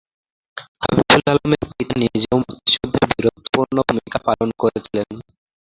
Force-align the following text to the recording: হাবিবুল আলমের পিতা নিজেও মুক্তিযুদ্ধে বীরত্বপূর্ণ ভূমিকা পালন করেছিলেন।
হাবিবুল 0.81 1.21
আলমের 1.31 1.63
পিতা 1.69 1.95
নিজেও 2.03 2.35
মুক্তিযুদ্ধে 2.41 3.01
বীরত্বপূর্ণ 3.11 3.75
ভূমিকা 3.87 4.17
পালন 4.27 4.49
করেছিলেন। 4.61 5.07